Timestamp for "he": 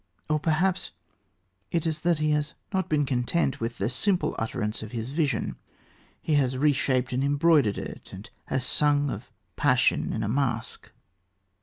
2.17-2.31, 6.23-6.33